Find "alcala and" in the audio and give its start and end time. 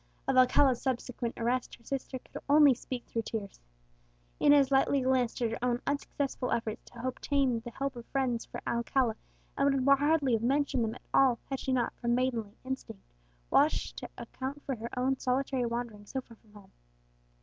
8.65-9.85